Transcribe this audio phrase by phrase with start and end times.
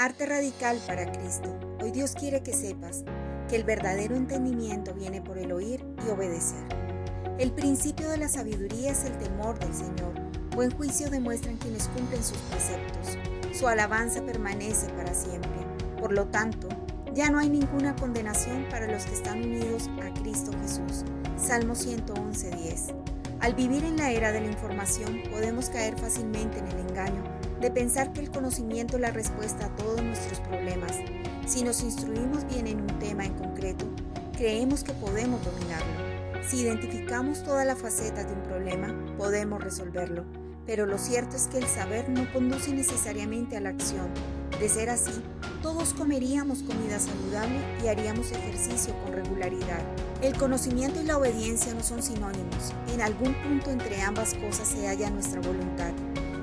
[0.00, 1.58] Arte radical para Cristo.
[1.82, 3.02] Hoy Dios quiere que sepas
[3.48, 6.62] que el verdadero entendimiento viene por el oír y obedecer.
[7.36, 10.14] El principio de la sabiduría es el temor del Señor.
[10.54, 13.18] Buen juicio demuestran quienes cumplen sus preceptos.
[13.52, 15.66] Su alabanza permanece para siempre.
[15.98, 16.68] Por lo tanto,
[17.12, 21.04] ya no hay ninguna condenación para los que están unidos a Cristo Jesús.
[21.36, 23.07] Salmo 111.10.
[23.40, 27.22] Al vivir en la era de la información, podemos caer fácilmente en el engaño
[27.60, 30.92] de pensar que el conocimiento es la respuesta a todos nuestros problemas.
[31.46, 33.86] Si nos instruimos bien en un tema en concreto,
[34.36, 36.42] creemos que podemos dominarlo.
[36.48, 40.24] Si identificamos todas las facetas de un problema, podemos resolverlo.
[40.66, 44.08] Pero lo cierto es que el saber no conduce necesariamente a la acción.
[44.60, 45.12] De ser así,
[45.62, 49.82] todos comeríamos comida saludable y haríamos ejercicio con regularidad.
[50.20, 52.72] El conocimiento y la obediencia no son sinónimos.
[52.92, 55.92] En algún punto entre ambas cosas se halla nuestra voluntad.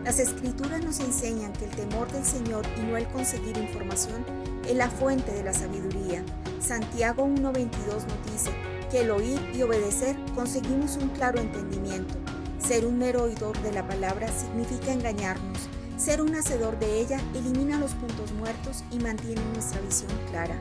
[0.05, 4.23] Las escrituras nos enseñan que el temor del Señor y no el conseguir información
[4.67, 6.23] es la fuente de la sabiduría.
[6.59, 8.51] Santiago 1.22 nos dice
[8.91, 12.13] que el oír y obedecer conseguimos un claro entendimiento.
[12.59, 15.69] Ser un mero oidor de la palabra significa engañarnos.
[15.97, 20.59] Ser un hacedor de ella elimina los puntos muertos y mantiene nuestra visión clara.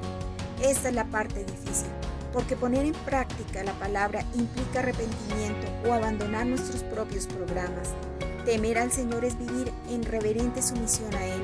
[0.62, 1.88] Esta es la parte difícil,
[2.32, 7.90] porque poner en práctica la palabra implica arrepentimiento o abandonar nuestros propios programas.
[8.44, 11.42] Temer al Señor es vivir en reverente sumisión a Él,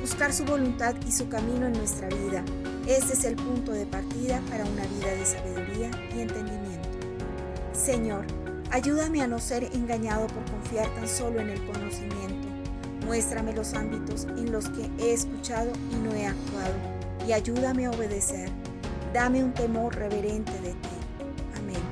[0.00, 2.44] buscar su voluntad y su camino en nuestra vida.
[2.86, 6.88] Este es el punto de partida para una vida de sabiduría y entendimiento.
[7.72, 8.24] Señor,
[8.70, 12.41] ayúdame a no ser engañado por confiar tan solo en el conocimiento.
[13.04, 16.74] Muéstrame los ámbitos en los que he escuchado y no he actuado,
[17.26, 18.48] y ayúdame a obedecer.
[19.12, 20.88] Dame un temor reverente de ti.
[21.56, 21.82] Amén.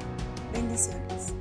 [0.52, 1.34] Bendiciones.